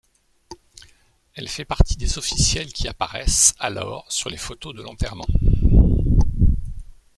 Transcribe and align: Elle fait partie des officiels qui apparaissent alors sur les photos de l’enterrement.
Elle 1.35 1.47
fait 1.47 1.63
partie 1.63 1.95
des 1.95 2.17
officiels 2.17 2.73
qui 2.73 2.87
apparaissent 2.87 3.53
alors 3.59 4.11
sur 4.11 4.31
les 4.31 4.37
photos 4.37 4.73
de 4.73 4.81
l’enterrement. 4.81 5.27